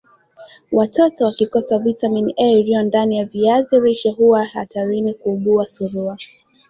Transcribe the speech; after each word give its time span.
Watoto 0.71 1.25
wakikosa 1.25 1.79
vitamini 1.79 2.33
A 2.37 2.47
iliyo 2.51 2.83
ndani 2.83 3.17
ya 3.17 3.25
viazi 3.25 3.79
lishe 3.79 4.09
huwa 4.11 4.43
hatarini 4.45 5.13
kuugua 5.13 5.65
surua 5.65 6.17